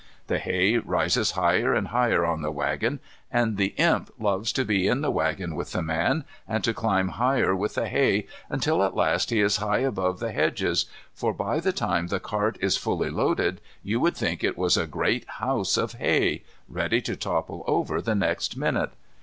[0.25, 4.87] The hay rises higher and higher in the waggon, and the Imp loves to be
[4.87, 8.95] in the waggon with the man, and to climb higher with the hay until at
[8.95, 13.11] last he is high above the hedges, for by the time the cart is fully
[13.11, 18.01] loaded you would think it was a great house of hay, ready to topple over
[18.01, 18.93] the next minute.